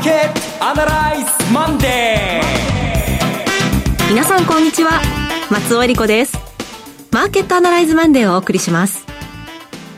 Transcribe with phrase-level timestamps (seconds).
[0.00, 4.08] ーケットアナライズマンデー。
[4.08, 4.92] 皆さんこんにちは。
[5.50, 6.38] 松尾英里子です。
[7.10, 9.04] マーケットアナライズマンデーをお送りします。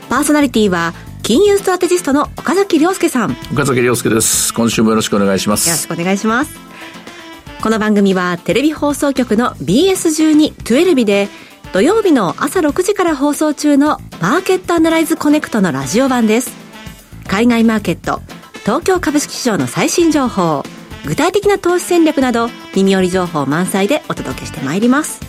[0.09, 3.37] パーソナリティは金融ストラテジストの岡崎良介さん。
[3.53, 4.53] 岡崎良介です。
[4.53, 5.69] 今週もよろしくお願いします。
[5.69, 6.53] よろしくお願いします。
[7.61, 11.29] この番組はテレビ放送局の BS12-12 で
[11.71, 16.51] 土曜日の朝6時から放送中のマーケットアナライズコネクトのラジオ版です。
[17.25, 18.21] 海外マーケット
[18.63, 20.63] 東京株式市場の最新情報
[21.05, 25.19] 具体的な投資戦略など耳寄り情報満載でお届けしてまいります。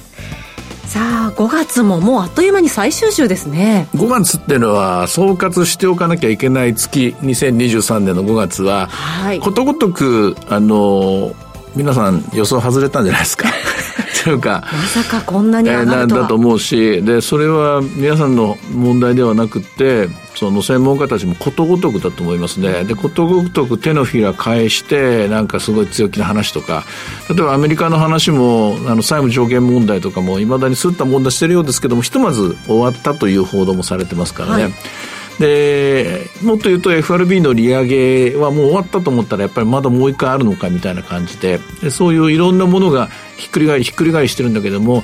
[0.87, 3.89] さあ5月ももうあっという間に最終週ですね。
[3.97, 11.35] 5月っていうのは総括しておかなきゃいけない月2023年の5月は、はい、ことごとくあの
[11.75, 13.49] 皆さん予想外れたんじゃないですか
[14.23, 22.85] というかまさかこんなに上がるとは、えー、だと思うしでそれは皆さんの問題ではなくてその専門家たちもことごとくだと思いますね。
[22.85, 26.85] でことごとく手のひら返してなんかすごい強気な話とか
[27.29, 34.63] 例えばアメリカの話もあの債務上限問題とかもいまだにすった問題してるようですけどもひとまず終わったという報道もされてますからね。
[34.65, 34.73] はい
[35.39, 41.59] でもっと言うと FRB の利上げはもう終わったと思ったらやっぱりまだもう一回あるのかみたいな感じで
[41.91, 45.03] そういういろんなものがひっくり返りひっくり返りしてるんだけども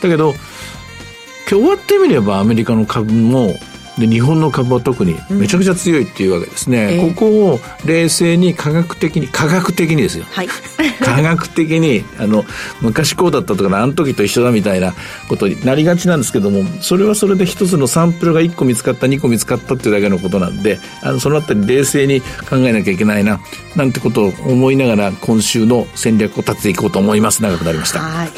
[0.00, 3.54] だけど今日終わってみればアメリカの株も
[3.98, 10.48] で日本の株は特にめちゃくちゃ強いっていうわけですね、うん、ここを冷静に科学的に科学的にですよ、はい、
[11.04, 12.44] 科学的にあの
[12.80, 14.94] 昔こうだったとかあの時と一緒だみたいな
[15.28, 23.40] ことになりがちなんですけどもそれはそれで一つのサンプルが1個見つかった2個見つかったっていうだけのことなんであのそのあたり冷静に考えなきゃいけないな
[23.76, 27.42] なんてことを思いながら今週の戦略を立てていこうと思います。
[27.42, 28.30] 長くなりました、はい。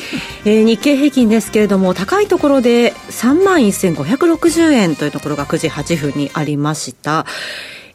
[0.44, 7.27] えー、日経平均ですけれども高いところで3万1560円というところがが9時8分にありました。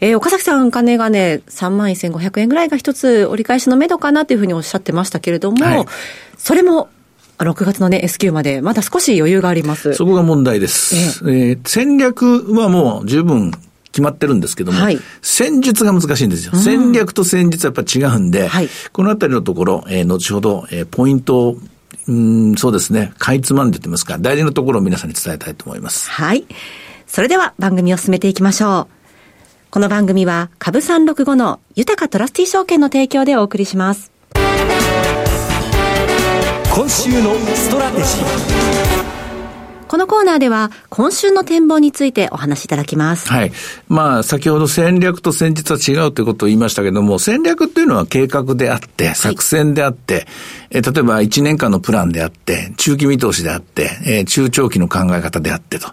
[0.02, 5.86] えー、岡崎さん、金がね、3万1500円ぐらいが一つ折り返しのめどかなというふうにおっしゃってましたけれども、はい、
[6.38, 6.90] それも
[7.38, 9.94] 6月のね、S q までまだ少し余裕があります。
[9.96, 10.96] そこが問題です。
[11.30, 13.52] ええー、戦略はもう十分
[13.92, 16.52] 決まってるんですけども、はい、戦術が難しいんですよ。
[16.54, 21.58] うん、戦略と戦術はやっぱ違うんで、はい、このあたりのところ、えー、後ほど、えー、ポイントを
[22.08, 23.14] うん、そうですね。
[23.20, 26.10] かいつまんでってますか、大事なところを皆さんに伝えたいと思います。
[26.10, 26.46] はい。
[27.10, 28.88] それでは番組を進めていきましょう。
[29.72, 34.12] この番組は株365の豊トラスティ証券の提供でお送りします。
[36.72, 39.19] 今週のストラテジー。
[39.90, 43.28] このコーナーでは今週の展望についてお話しいただきます。
[43.28, 43.52] はい。
[43.88, 50.26] まあ、先ほど戦略と戦術は違うということを言いましたけども、戦略っていうのは計画であって、作戦であって、はい、
[50.74, 55.88] え例えば1年間のプランであって、中期見通しであって、え中長期の考え方であってと。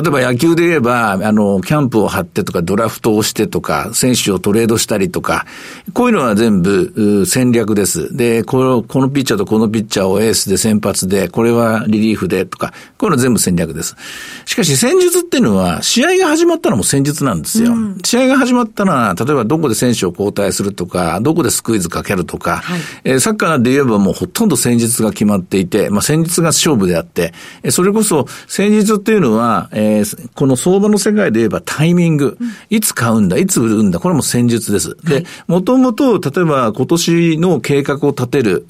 [0.00, 5.44] 例えば野球で言えば、あの、キャンプを張ってとか、ドラフトをしてとか、選手をトレードしたりとか、
[5.92, 8.16] こういうのは全部戦略です。
[8.16, 13.96] で、この、このピッチャーとこのピッチャーをエースで先発で、これはリリーフでとか、こういうの全部戦略です。
[14.44, 17.72] しかし戦術っていうのは、試合が始まったのも戦術なんですよ。
[17.72, 34.96] うん、試合が始まったのは、例えばどこで選手を交代するとか、どこでスクイズかけるとか、はい、えー、サッカーで言えばもうほとんど戦術が決まっていて、まあ戦術が勝負であって、えそれこそ戦術っていうのは、えー、この相場の世界で言えばタイミング、うん、いつ買うんだ、いつ売るんだ、これも戦術です。
[35.04, 38.66] で、もともと、例えば今年の計画を立てる、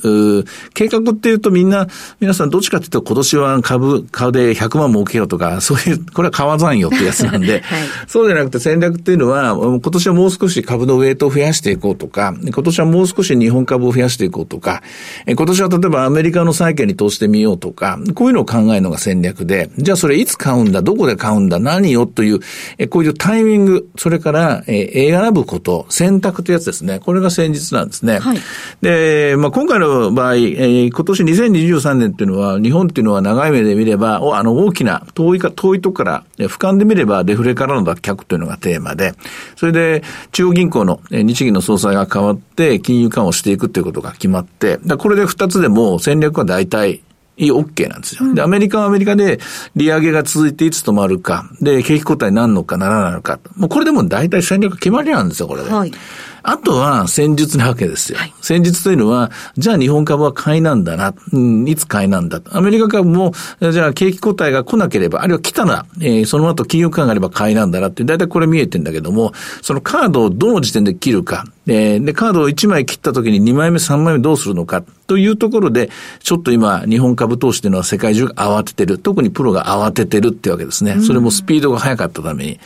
[0.74, 1.86] 計画っていうとみんな、
[2.20, 14.82] 皆さんどっちかっていうと今年は株、株で100万儲けようとか、そういう、これは買わざんよってやつなんで、 はい、そうじゃなくて戦略っていうのは、今年はもう少し株のウェイトを増やしていこうとか、今年はもう少し日本株を増やしていこうとか、
[15.28, 22.40] 今年は例えばアメリカの債券に投資してみようとか、こういうのを考えるのが戦略で、じゃあそれいつ買うんだ、どこで買うんだ、何をという、
[22.88, 26.98] こういうタイミング、それから、え選ぶこと、選択というやつですね。
[27.00, 28.18] これが戦術なんですね。
[28.20, 28.38] はい、
[28.80, 39.14] で、まあ、今回の場合、え今年2023年っていうのは、日本っていうのは長い目で見れば、おあの大きな遠いか、遠いとこから、俯瞰で見ればデフレからの脱却というのがテーマで、
[39.56, 40.02] それで
[40.32, 47.02] 中央銀行の日銀の総裁が変わって金融緩和をしていくということが決まって、これで二つでも戦略は大体
[47.38, 48.34] OK なんですよ。
[48.34, 49.40] で、アメリカはアメリカで
[49.74, 53.40] 利上げが続いていつ止まるか、で、景気後退になるのかならないのか。
[53.56, 55.70] もうこれでも大体戦略決まりなんですよ、これで。
[55.70, 55.92] はい。
[56.42, 58.18] あとは戦術なわけですよ。
[58.18, 62.40] はい、戦術というのは、じゃあ日本株は買いなんだな、うん、いつ買いなんだ。
[62.50, 69.32] アメリカ株も、じゃあ景気後退が来なければ、あるいは来たら、えー、その後金融緩和があれば買いなんだなって、だいたいこれ見えてんだけども、
[69.62, 75.88] そのカードをどの時点で切るか、で、で、カードを1枚切った時に2枚目、3枚目どうするのかというところで、
[76.18, 78.98] ちょっと今、日本株投資というのは世界中が慌ててる。
[78.98, 81.00] 特にプロが慌ててるってわけですね。
[81.00, 82.60] それもスピードが速かったために。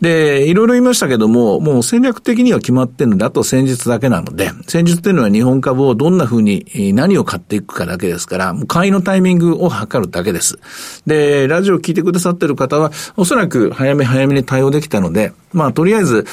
[0.00, 6.64] で、いろいろ言いましたけども、もう戦略的には決まってるので、あと戦術だけなので、戦術っていうのは日本株をどんな風に、
[6.94, 10.58] 何を買っていくかだけですから、買いのタイミングを測るだけです。
[11.06, 16.24] で、ラジオを聞いてくださってる方は、おそらく早め早めに対応できたので、まあ、とりあえず、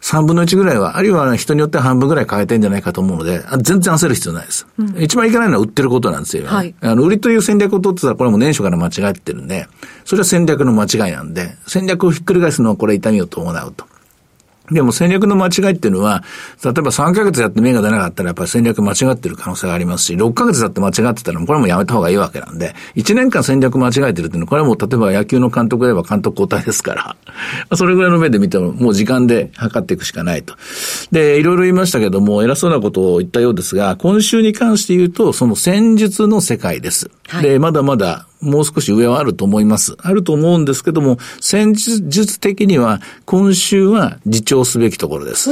[0.00, 4.66] 3分の1ぐらいは、あるいは人によっては半分ぐらい変えてんじゃないかと思うので、全然焦る必要ないです。
[4.78, 6.74] うん、一番いけないのは売ってることなんですよ、はい。
[6.80, 9.66] あの、売りという戦略を取ってたら、これも年初から間違ってるんで、
[10.04, 13.89] それは戦略の間違いなんで、戦略をひっくり返すのはこれ痛みを伴うと。
[14.70, 16.22] でも戦略の間違いっていうのは、
[16.64, 27.16] 例えば3ヶ月やって目が出なかったらやっぱり戦略間違ってる可能性がありますし、6ヶ月だって間違ってたらこれもやめた方がいいわけなんで、1年間戦略間違えてるっていうのは、これはもう例えば野球の監督では監督交代ですから、
[27.76, 30.54] それぐらいの目で見てももう時間で測っていくしかないと。
[31.10, 37.10] で、いろいろ言いましたけども、偉そうなことを言ったようですが、今週に関して言うと、その戦術の世界です。
[37.28, 39.96] はい、で、まだまだもう少し上はあると思います。
[40.00, 45.50] あると思うんですけども、戦術的には今週は自重すべきところです。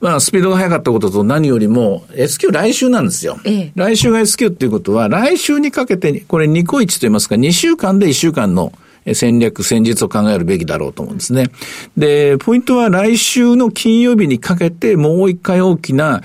[0.00, 3.38] まあ、スピードが速かったことと何よりも、S q 来週なんですよ。
[3.44, 8.72] ええ、来週が S q っていうことは、来週にかけて、これ2個1と言いますか、2週間で1週間の
[9.14, 11.50] 戦略、戦術を考えるべきだろうと思うんですね。
[11.96, 16.22] で、ポイントは来週の金曜日にかけてもう一回大きな、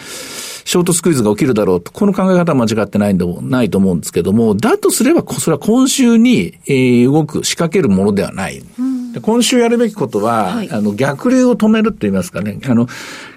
[0.65, 8.63] ショートスクイズが起きるだろうと、この考え方は間違ってないんないと思うんですけども、だとすれば、それは今週に、えー、動く、仕掛けるものではない。
[8.79, 12.87] うん、今週やるべきことは、はい、あの、逆流を止めると言いますかね、あの、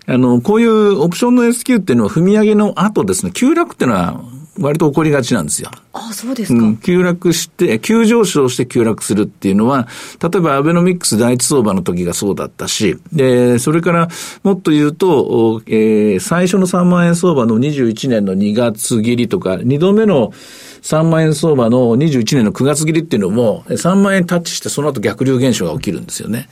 [0.07, 4.25] あの、こういうオプションの S q っていうのは踏み上げの後ですね、急落っていうのは、
[4.61, 5.71] 割と起こりがちなんですよ。
[5.93, 6.77] あそうですか、うん。
[6.79, 9.89] 急落して、急上昇して急落するっていうのは、
[10.23, 14.09] 例えばアベノミクス第一相場の時がそうだったし、で、それから
[14.43, 20.33] もっと言うと、えー、最初の3万円相場の21年の2月切りとか、2度目の
[20.83, 26.49] 3万円相場の21年の9月切りっていうのも、3万円タッチしてその後逆流現象が起きるんですよね。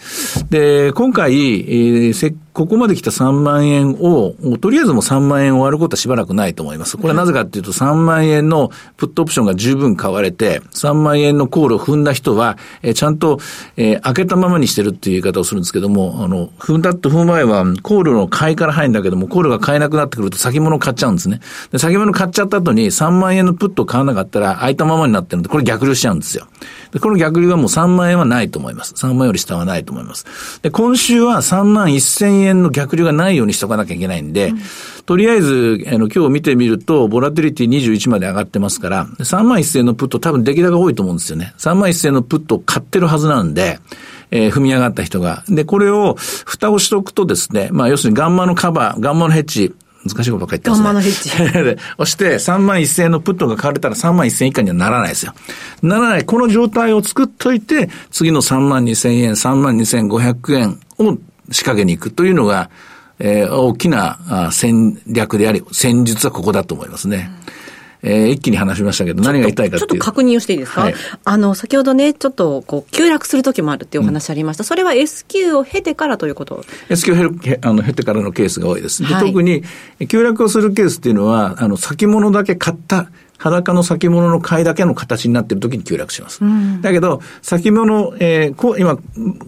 [0.51, 2.13] で、今回、えー、
[2.57, 6.97] ここまで来た3万円を、とりあえずもう3万円終わることはしばらくないと思います。
[6.97, 13.41] これはなぜかっていうと、3万円のプットオプションが十分買われて、3万円のコールを踏んだ人は、え、ちゃんと、
[13.77, 21.41] えー、開けたままにしてるっていう言い方をするんですけども、あの、踏んだって踏む前は、コールの買いから入るんだけども、コールが買えなくなってくると先物買っちゃうんですね。
[21.73, 26.47] で、先物買っちゃった後に3万円のプットを買わなかったら、空いたままになってるんで、これ逆流しちゃうんですよ。
[26.93, 28.95] で、この逆流はもう3万円はないと思います。
[28.95, 30.61] 3万円より下はないと思います。
[30.63, 34.59] で、今週は3万1000円の逆流がないようにしとかなきゃいけないんで、うん、
[35.05, 41.55] とりあえず、あの、今日見てみると、ボラティリティ21まで上がってますから、3万1000円のプット多分出来高多いと思うんですよね。
[41.59, 43.79] 3万1000円のプットを買ってるはずなんで、
[44.31, 45.45] えー、踏み上がった人が。
[45.49, 49.75] で、これを、蓋をしとくとですね、まあ、要するにガンマのカバー、ガンマのヘッジ、
[50.09, 50.85] 難しいことばっかり言ってますね。
[50.85, 51.81] ガンマのヘッジ。
[51.99, 55.35] 押して、3万1000円のプットが買われたら3万1000円以下にはならないですよ。
[55.83, 56.25] ならない。
[56.25, 61.19] この状態を作っといて、次の3万2000円、3万2500円を
[61.51, 62.71] 仕掛けに行くというのが、
[63.19, 67.31] えー、大きな戦略であり、戦術はここだと思いますね。
[67.51, 67.66] うん
[68.07, 70.95] えー、一気に話しましたけど、何が言いたいかちょっと確認をしていいですか、はい、
[71.25, 74.63] あの、先ほどね、ちょっと、こう、急落する時もあるっていうお話ありました。
[74.63, 79.03] うん、それは S q を経てからということ ?S q を経あの経てからのケースが多いです。
[79.03, 79.65] で、はい、特に、
[80.09, 86.45] 急落をするケースっていうのは、あの、先物だけ買った裸の先物の買いだけの形になっているときに急落します。
[86.45, 88.99] うん、だけど、先物、えー、こう今、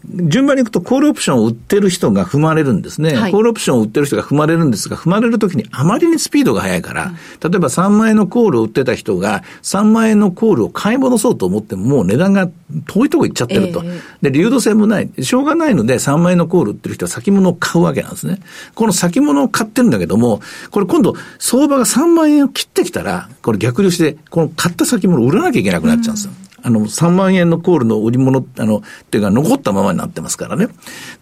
[0.08, 3.14] 順番にいくとコールオプションを売ってる人が踏まれるんですね。
[3.14, 12.48] はい、コールオプションを売ってる人が踏まれるんですが、踏まれるときにあまりにスピードが速いから、うん、例えば3万円のコールを売ってた人が3万円のコールを買い戻そうと思ってももう値段が
[12.86, 13.82] 遠いとこ行っちゃってると。
[13.84, 15.10] えー、で、流動性もない。
[15.20, 18.40] しょうがないので3万円のコール売ってる人は先物を買うわけなんですね。
[18.74, 26.32] この先物を買ってるんだけども、これ今度相場が3万円を切ってきたら、これ逆流して、この買った先物を売らなきゃいけなくなっちゃうんですよ。
[26.42, 30.68] うんあの、3万円のコールの売り物、あの、っていうか残ったままになってますからね。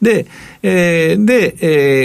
[0.00, 0.26] で、
[0.62, 1.56] えー、で、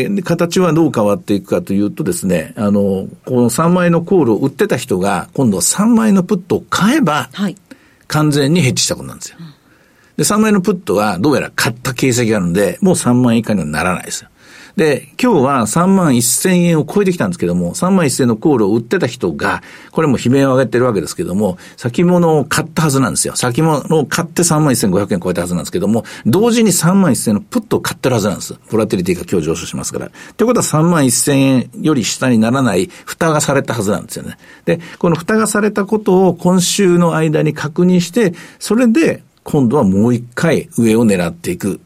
[0.04, 7.56] えー、形はどう変わっていくかというとですね、あの、この3万円のコールを売ってた人が、今度は3万円のプットを買えば、はい、
[8.08, 9.38] 完全にヘッジしたことなんですよ。
[10.18, 14.30] で、3万円のプットはどうやら買った形跡があるんで、もう3万円以下にはならないですよ。
[14.76, 19.62] で、今日は3万1000円を超えてきたんですけども、3万1000円のコールを売ってた人が、
[19.92, 23.36] これも悲鳴を上げてるわけですけども、先物を買ったはずなんですよ。
[23.36, 28.56] 先物を買って3万1500円超えたはずなんですけども、同時に3万1000円のプットを買ってるはずなんです。
[28.72, 30.12] ボラティリティが今日上昇しますから。
[30.38, 34.38] ということは3万1000円より下にならない蓋がされたはずなんですよね。
[34.66, 41.82] で、この蓋がされたことを今週の間に確認して、それで今度はもう一回上を狙っていく。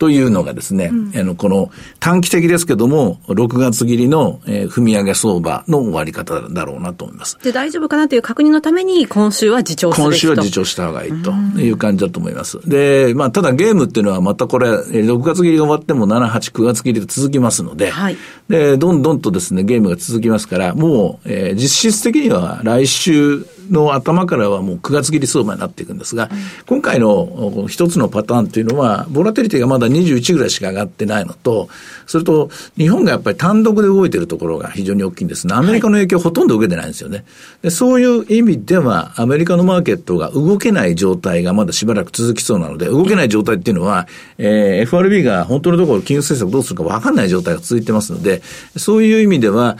[0.00, 7.38] というのがですね、うん、あの、この短期的ですけども、6月切りの、えー、踏み上げ相場の終わり方だろうなと思います。
[7.42, 12.66] で、大丈夫かなという確認のために、今週は自重す今週は自重した方がいいという感じだと思います。
[12.66, 18.16] で、まあ、ただゲームっていうのはまたこれ、6月切りが終わっても7、8、9月切りで続きますので、はい、
[18.50, 26.28] で、どんどんとですね、ゲームが続きますから、もう、えー、実質的には来週、の頭からはもう9月切り相場になっていくんですが、
[26.66, 31.68] 今回の一つのパターンというのは、ボラテリティがまだ21ぐらいしか上がってないのと、
[32.06, 37.24] それと、日本がやっぱり単独で動いているところが非常に大きいんですが、アメリカの影響ほとんど受けてないんですよね。
[37.62, 48.39] でそういう意味では、アメリカのマーケットが動けない状態がまだしばらく続きそうなので、動けない状態っていうのは、えー、FRB が本当のところ金融政策どうするか分かんない状態が続いてますので、
[48.76, 49.78] そういう意味では、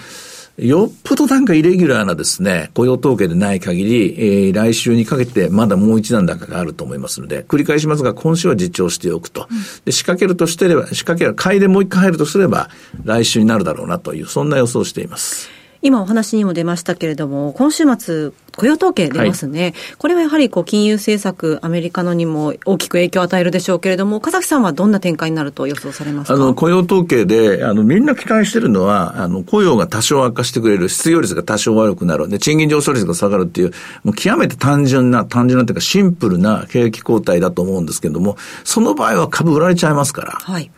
[0.61, 9.49] よっぽどなんかイレギュラーなですね、雇用統計でない限り、えー、来週にかけてまだもう一段高があると思いますので、繰り返しますが、今週は実調しておくと。
[9.87, 12.69] で、仕掛けるとしてれば、仕掛ける、買いでもう一回入るとすれば、
[13.05, 15.60] 来週になるだろうなという、そんな予想をしています。
[15.83, 19.63] 今お話にも出ましたけれども、今週末、雇用統計出ますね。
[19.63, 26.35] はい、これはやはりこう金融政策、アメリカのにも大きく影響を与えるでしょうけれども、岡崎さんはどんな展開になると予想されますか？
[26.35, 33.73] あの、雇用統計で、あの、みんな期待してるのは、あの、雇用が多少悪化してくれる、失業率が多少悪くなる、で、賃金上昇率が下がるっていう、
[34.05, 40.33] もう極めて単純な、単純なというかシンプルな景気後退だと思うんですけれども、その場合は株売られちゃいますから。
[40.33, 40.71] はい。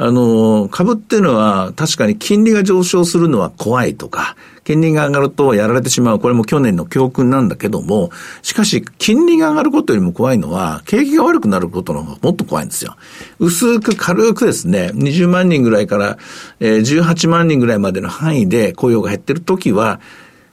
[0.00, 6.20] あの、株っていうのは確かに金利が上昇するのは怖いとか、金利が上がるとやられてしまう。
[6.20, 8.10] これも去年の教訓なんだけども、
[8.42, 12.96] しかし、金利が上がることよりも怖いのは、景気が悪くなることの方がもっと怖いんですよ。
[13.40, 16.16] 薄く軽くですね、20万人ぐらいから、
[16.60, 20.00] えー、18万人ぐらいまでの範囲で雇用が減ってるときは、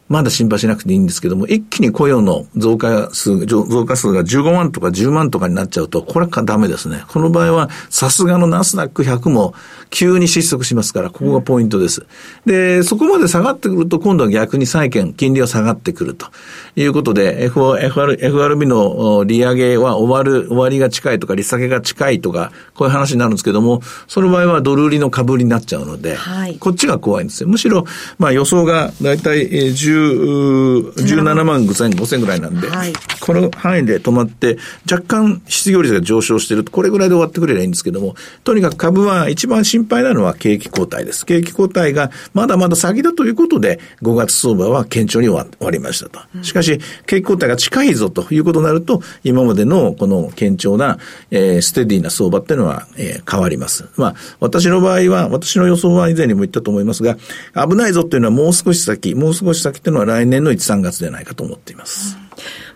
[0.07, 7.03] まだ心配しなくていいんですけども、一気に雇用の増加数、増加数が15万とか10万とかになっちゃうと、これはダメですね。
[7.07, 9.55] この場合は、さすがのナスダック100も
[9.89, 12.05] 急に失速しますから、ここがポイントです。
[12.45, 16.27] で、そこまで下がってくると、今度は逆に債券、金利が下がってくると
[16.75, 27.49] いうことで、FR、FRB の利上げは終わる、終わりが近いとか、利下げが近いとか、こういう話になるんですけども、その場合はドル売りの株売りになっちゃうので、はい、こっちが怖いんですよ。
[27.49, 27.85] むしろ、
[28.19, 34.57] まあ予想がだいたい10 17万5千、5千ぐらいなんで、はい、この範囲で止まって、
[34.89, 41.25] 若干失業率が上昇してると、これぐらいで終わってくればいいんですけども、とにかく株は一番心配なのは景気後退です。
[41.25, 46.19] 景気後退がまだまだ先だということで、5月相場は堅調に終わりましたと。
[46.43, 50.97] しかし、景気後退が近いぞということになると、今までのこの堅調な、
[51.31, 53.85] えー、ステディな相場っていうのは、えー、変わります。
[53.97, 57.17] まあ、私の場合は、私の予想は以前にも言ったと思いますが、
[57.55, 62.17] 危ないぞっていうのはもう少し先、もう少し先っていうのは来年の1、3月でないかと思っています。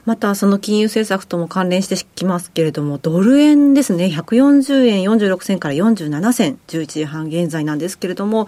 [0.06, 8.48] またその金融政策とも関連してきますけれども、ドル円ですね、140円46銭から47銭、11時半現在なんですけれども、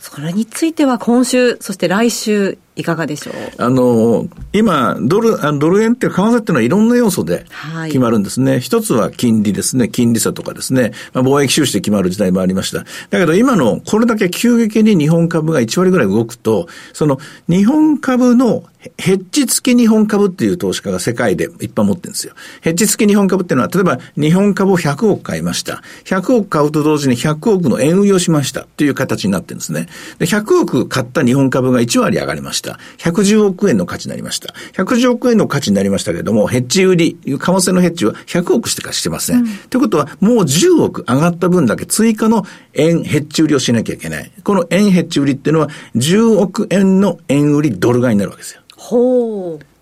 [0.00, 3.34] それについては今週、そして来週、いかがでしょう？
[3.58, 7.46] あの、今、ドル、あドル円って為替っていうのはいろんな要素で
[7.86, 8.52] 決まるんですね。
[8.52, 9.88] はい、一つは金利ですね。
[9.88, 10.92] 金利差とかですね。
[11.12, 12.78] まあ、貿易収支で決まる時代もありました。
[12.78, 18.64] だけど今のこれだけ急激に日本株が1割ぐらい動くと、その日本株の
[18.98, 22.34] ヘッジ付き日本株っていう投資家が世界でいっぱい持ってるんですよ。
[22.60, 25.82] ヘッジ付き日本株っていうのは、例えば日本株を100億買いました。
[26.04, 29.86] 100億買うと同時に100億の円売りをしましたっていう形になってるんですね。
[30.18, 32.63] で、100億買った日本株が1割上がりました。
[32.64, 32.78] した。
[32.98, 34.54] 110億円の価値になりました。
[34.72, 39.40] 110億円の価値になりましたけれども、ヘッジ売り、為替のヘッジは100億しかしてません。
[39.40, 44.32] うん、ということは、もう10億上がった分だけ追加の円ヘッジ売りをしなきゃいけない。
[44.42, 48.62] この円ヘッジ売りっていうのは、10億円の円売りドル買いになるわけですよ。
[48.76, 49.73] ほう。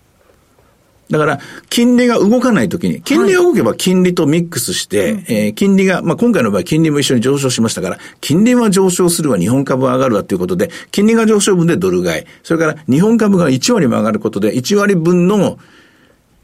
[1.09, 15.59] だから、金利が動かないときに、金利が動けば金利とミックスして、はい、えー、金利が、まあ、今回の場合金利も一緒に上昇しましたから、金利は上昇するわ、日本株は上がるわということで、金利が上昇分でドル買い、それから日本株が1割も上がることで、1割分の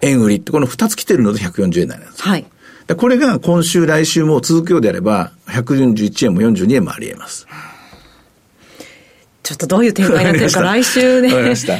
[0.02, 2.22] 円売りって、この2つ来てるので140円なんです。
[2.22, 2.46] はい。
[2.96, 7.48] これが今週、来週も続くようであれば、141円も42円もあり得ます。
[9.50, 11.32] ちょっとどういう展開になってるか、来週ね、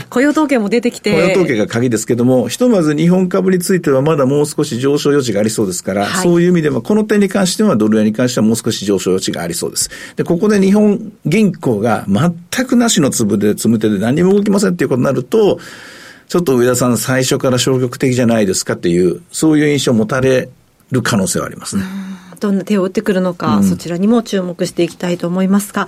[0.10, 1.12] 雇用統計も出てきて。
[1.12, 9.92] 雇用統計が鍵ですけども、ひとまず日本株についてはまだもう少し上昇余地がありそうですから、はい、そういう意味では、この点に関してはドル円に関してはもう少し上昇余地がありそうです。
[10.16, 15.60] で、ここで日本銀行が全くなしの粒で、積む手で何も動きませんっていうことになると、
[16.28, 20.50] ちょっと上田さん最初から消極的じゃないですかっていう、そういう印象を持たれ
[20.90, 21.84] る可能性はありますね。
[22.40, 25.88] どんな手を打ってくるのか、うん、そちらにも注目していきたいと思いますが、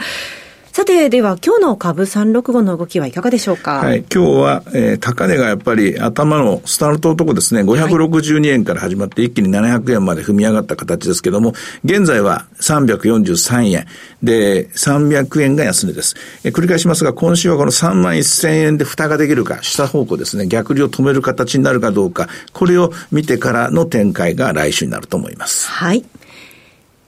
[0.74, 3.80] さて、では今日の株365の動きはいかがでしょうか？
[3.80, 13.86] はい、今日は、えー、高値がやっぱり頭のスタートのとこですね、562円から始まって一気に700円まで踏み上がった形ですけども、現在は343円。
[14.24, 16.16] で、300円が安値です。
[16.46, 25.68] えー、繰り返しますが、今週はこの3万1000円で蓋ができるか、下方向ですね、逆流を止める形になるかどうか、これを見てからの展開が来週になると思います。
[25.68, 26.06] はい。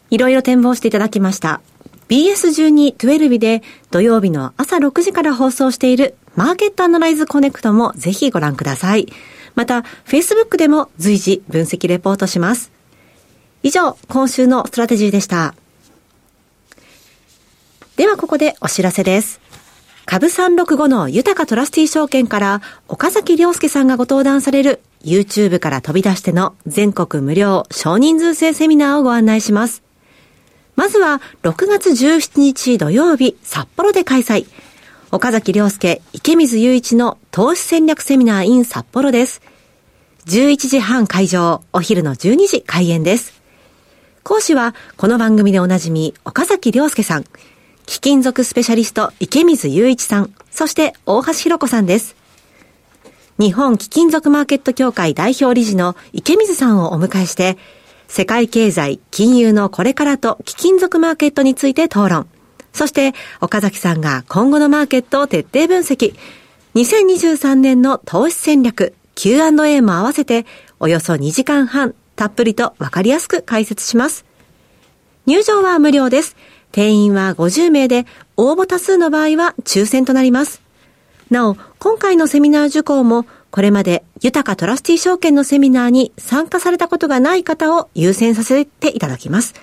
[0.09, 1.61] いろいろ展望していただきました。
[2.09, 9.07] BS12-12 で土曜日の朝6時から放送しているマーケットアナライズコネクトもぜひご覧ください。
[9.55, 12.71] また、Facebook でも随時分析レポートします。
[13.61, 15.53] 以上、今週のストラテジーでした。
[17.95, 19.39] ではここでお知らせです。
[20.05, 29.83] 株365の豊かトラスティ証券から岡崎良介さんがご登壇される YouTube から飛び出しての全国無料少人数制セミナーをご案内します。
[30.75, 34.47] まずは6月17日土曜日札幌で開催。
[35.11, 39.41] 岡崎良介、池水雄一の投資戦略セミナー in 札幌です。
[40.25, 43.39] 11時半会場、お昼の12時開演です。
[44.23, 47.25] 講師はこの番組でおなじみ岡崎良介さん、
[47.85, 52.15] 貴金属スペシャリスト池水雄一さん、そして大橋弘子さんです。
[53.37, 57.59] 日本貴金属マーケット協会代表理事の池水さんをお迎えして、
[58.07, 62.27] 世界経済、金融のこれからと貴金属マーケットについて討論。
[62.73, 66.15] そして、岡崎さんが今後のマーケットを徹底分析。
[66.75, 70.45] 2023年の投資戦略、Q&A も合わせて、
[70.79, 74.25] およそ2時間半、たっぷりとわかりやすく解説します。
[75.25, 76.35] 入場は無料です。
[76.71, 78.05] 定員は50名で、
[78.37, 80.61] 応募多数の場合は抽選となります。
[81.29, 89.53] なお、今回のセミナー受講もこれまで豊かトラスティ証券のセミナーに参加されたことがない方を優先させていただきます。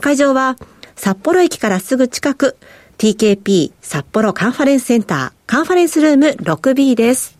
[0.00, 0.56] 会場は
[0.96, 2.56] 札幌駅からすぐ近く
[2.98, 7.38] TKP 札幌カンファレンスセンターカンファレンスルーム 6B です。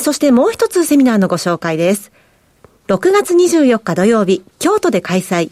[0.00, 2.12] そしてもう一つセミナーのご紹介です。
[2.88, 5.50] 6月24日土曜日、京都で開催。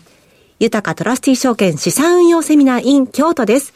[0.58, 3.72] 豊かトラスティ証券資産運用セミナー in 京都です。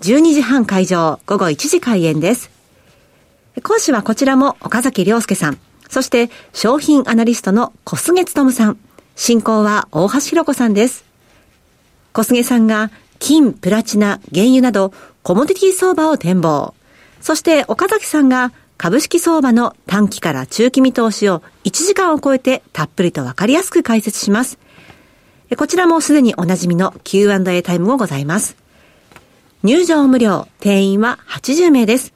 [0.00, 2.59] 12時半会場、午後1時開演です。
[3.62, 5.58] 講師はこちらも岡崎良介さん。
[5.88, 8.78] そして商品アナリストの小菅勤さん。
[9.16, 11.04] 進行は大橋弘子さんです。
[12.12, 16.74] 小菅さんが金、プラチナ、原油などコモディティ相場を展望。
[17.20, 24.58] そして岡崎さんが株式相場の短期から中期見通しを1時間を超えてたっぷりとわかりやすく解説します。
[25.58, 28.56] こちらもすでにおなじみの Q&A タイムもございます。
[29.62, 32.14] 入場無料、定員は80名です。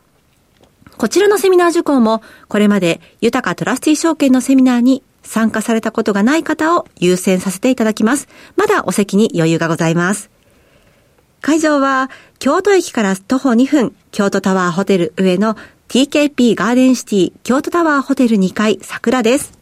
[0.96, 8.28] こちらのセミナー受講も、これまで豊かトラスティ証券のセミナーに参加されたことがない方を優先させていただきます。
[8.56, 10.30] まだお席に余裕がございます。
[11.40, 15.56] 会場は、京都駅から徒歩2分、京都タワーホテル上の
[15.88, 19.52] TKP ガーデンシティ京都タワーホテル2階桜です。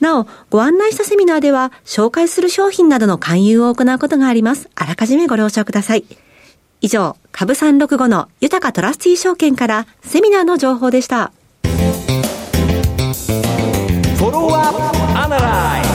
[0.00, 4.68] なお、ご案内したセミナーでは、紹介する商品などの勧誘を行うことがあります。
[4.74, 6.04] あらかじめご了承ください。
[6.80, 11.32] 以上、株365の豊かトラスティー証券からセミナーの情報でした。
[11.62, 15.87] フォロワーアナライ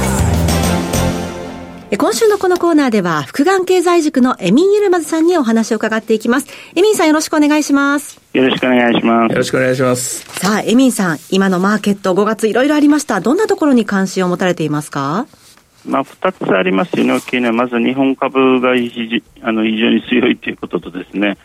[1.96, 6.48] 今週のこのコーナーでは、福眼経済塾のエミン・ユルマズさんにお話を伺っていきます。
[6.76, 8.20] エミンさんよろしくお願いします。
[8.34, 9.32] よろしくお願いします。
[9.32, 10.22] よろしくお願いします。
[10.40, 13.22] さあ、エミンさん、今のマーケット5月いろいろありました。
[13.22, 15.28] どんなところに関心を持たれていますか？
[15.86, 21.38] まあ、2つありますよね、大きいのは、まず日本株が非あの非常に強いということとですね、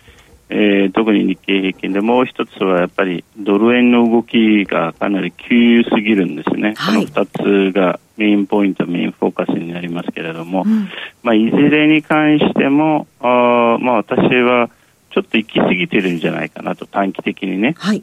[0.51, 10.89] えー、特に日経平均でもう一つはやっぱりドル円の動きがかなり急すぎるんですね、はい、この2つがメインポイント、メインフォーカスになりますけれども、うん、
[11.23, 14.71] まあ、いずれに関しても、あまあ、私は
[15.11, 17.75] ちょっと行き過ぎてるんじゃないかなと、短期的にね。
[17.79, 18.03] はい。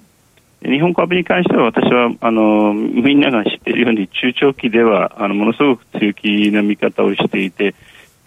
[0.62, 7.76] 日本株に関しては私はあのみんなが知っているように中長期ではあのものすごく強気な見方をしていて、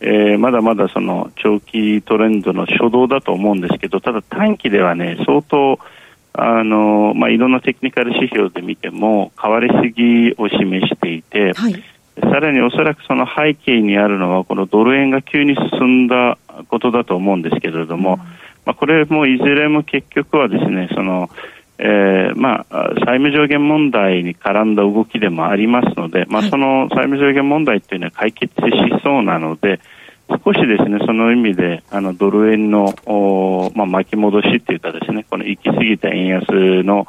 [0.00, 5.78] えー、まだまだその長期トレンドの初動だと思うんですけどただ短期ではね相当
[6.34, 11.84] あの、まあ、いろんなテクニカル指標で見ても変わりすぎを示していて、はい、
[12.20, 18.26] さらにおそらくその背景にあるのはこのドル円が急に進んだことだと思うんですけれども、うん、ま
[18.66, 21.28] あ、これもいずれも結局はですねその
[21.80, 28.60] えーまあ、債務上限問題に絡んだ動きでもありますので、まあ、その債務上限問題というのは解決し
[29.04, 29.80] そうなので、
[30.28, 37.06] 少しですね、その意味で、あの、ドル円の、おまあ、巻き戻しっていうかですね、この行き過ぎた円安の、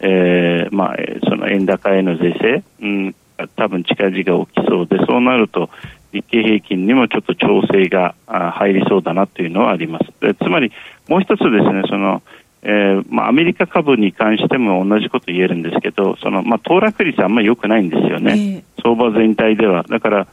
[0.00, 3.14] えー、まあ、その円高への是正、うん、
[3.56, 5.70] 多分近々起きそうで、そうなると、
[6.12, 10.34] 日経平均にもちょっと調整が入りそうだなというのはあります。
[10.34, 10.72] つまり、
[11.08, 12.22] もう一つですね、その、
[12.62, 19.84] えーまあ、アメリカ株に関しても同じこと言えるんですけど、そのまあ、騰落率あんまり良くないんですよね、えー、相場全体では。
[19.84, 20.26] だから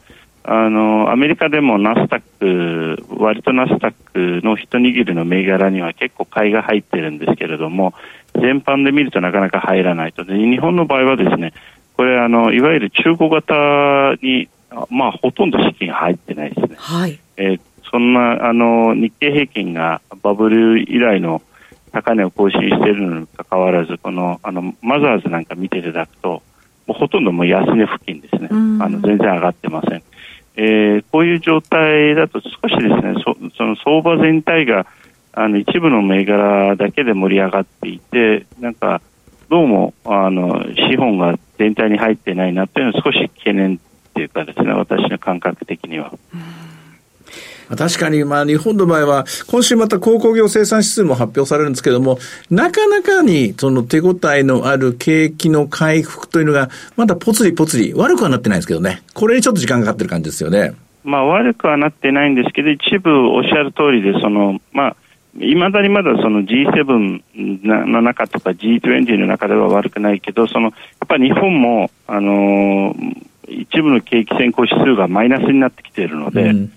[0.48, 7.94] あのアメリカでもナスタック、割とナスタックの一握りの銘柄には結構買いが入ってるんですけれども、
[8.34, 10.24] 全般で見るとなかなか入らないと。
[10.24, 11.52] で日本の場合はですね、
[11.96, 14.48] これあの、いわゆる中古型に、
[14.90, 16.76] まあ、ほとんど資金入ってないですね。
[16.76, 17.18] はい。
[17.38, 17.60] えー、
[17.90, 21.40] そんな、あの、日経平均がバブル以来の
[21.96, 26.42] 高値を更新しているのにかかわらず、この、あの、マザーズなんか見ていただくと、
[26.86, 28.48] もうほとんどもう安値付近ですね。
[28.50, 28.54] あ
[28.90, 30.02] の、全然上がってません。
[30.56, 34.86] えー、こういう状態だと少しですね、そその相場全体が
[35.32, 39.00] あの一部の銘柄だけで盛り上がっていて、なんか
[39.48, 43.78] どうもあの資本が全体に入ってないなというのは少し懸念っ
[44.14, 46.12] ていうかですね、私の感覚的には。
[47.74, 52.18] 確かに、まあ、日本の場合は、今週また鉱工業生産指数も発表されるんですけども、
[52.50, 59.02] なかなかに、その手応えのある景気の回復というのが、まだぽつりぽつり、悪くはなってないんですけどね。
[59.14, 60.74] これにちょっと時間がかかってる感じですよね。
[61.02, 64.96] まあ、悪くはなってないんですけど、一部おっしゃる通りで、その、まあ、
[65.38, 67.22] いまだにまだその G7
[67.86, 70.72] の中とか G20 の中では悪くないけど、そのやっ
[71.06, 73.16] ぱり日本も、あのー、
[73.48, 76.72] 一部の景気先行指数がマイナスになってきているので、うん、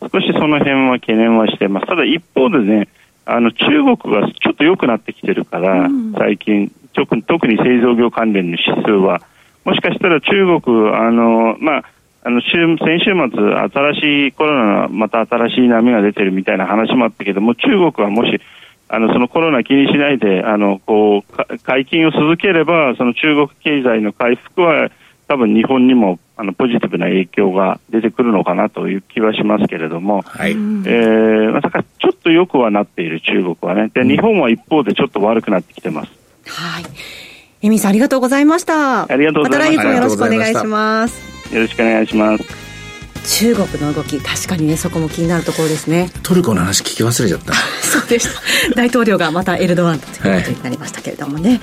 [0.00, 1.86] 少しその辺は懸念はしてます。
[1.86, 2.88] ただ一方でね、
[3.26, 9.22] あの中国がちょっと良くなってきてるから、うん、最近特に、特に製造業関連の指数は、
[9.64, 11.84] もしかしたら中国、あの、まあ、
[12.24, 18.40] あの週先週末、新しいコロナ、また新しい波が出てるみたいな話もあったけども、中国はもし、
[18.88, 24.90] あのそのコロナ気にしないで、あのこう解禁を続ければ、その中国経済の回復は、
[25.28, 36.12] 多分日本にもあのポジティブな影響が出てくるのかなという気はしますけれども、はいえー、まさかちょっとよくはなっている中国はね、で日本は一方でちょっと悪くなってきてます。
[36.46, 36.84] はい。
[37.62, 39.12] エミさんありがとうございました。
[39.12, 39.84] ありがとうございます。
[39.84, 41.54] また来月もよろしくお願いします。
[41.54, 42.68] よろしくお願いします。
[43.26, 48.26] 中国の動き確かにねそこも気になるところですねトルコの話聞き忘れちゃった そうでし
[48.70, 51.60] た大統領がまたエルドアンということになりましたけれどもね、はい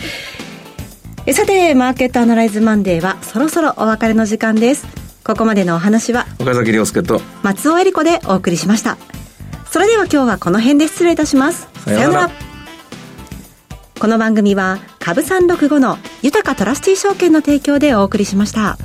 [1.33, 4.85] さて、マーケットアナライズマンデーはそろそろお別れの時間です。
[5.23, 8.97] ここまでのお話は、岡崎亮介と松尾恵理子でお送りしました。
[9.69, 11.67] それでは今日はこの辺で失礼いたします。
[11.83, 12.31] さようなら。
[13.99, 18.77] この番組は、株三六五の豊かトラスティ証券の提供でお送りしました。